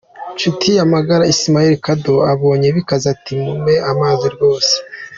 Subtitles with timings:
[0.35, 4.73] Nshutiyamagara Ismael Kodo abonye bikaze ati' Mumpe amazi rwose"!!.